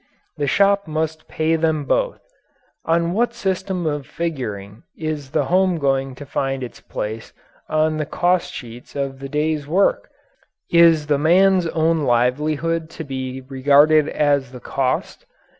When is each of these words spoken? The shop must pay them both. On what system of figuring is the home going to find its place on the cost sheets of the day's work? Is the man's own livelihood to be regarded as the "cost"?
The 0.37 0.47
shop 0.47 0.87
must 0.87 1.27
pay 1.27 1.55
them 1.55 1.85
both. 1.85 2.21
On 2.85 3.13
what 3.13 3.35
system 3.35 3.85
of 3.85 4.07
figuring 4.07 4.81
is 4.97 5.29
the 5.29 5.45
home 5.45 5.77
going 5.77 6.15
to 6.15 6.25
find 6.25 6.63
its 6.63 6.79
place 6.79 7.33
on 7.69 7.97
the 7.97 8.07
cost 8.07 8.51
sheets 8.51 8.95
of 8.95 9.19
the 9.19 9.29
day's 9.29 9.67
work? 9.67 10.09
Is 10.71 11.05
the 11.05 11.19
man's 11.19 11.67
own 11.67 11.99
livelihood 12.01 12.89
to 12.97 13.03
be 13.03 13.41
regarded 13.41 14.09
as 14.09 14.51
the 14.51 14.59
"cost"? 14.59 15.27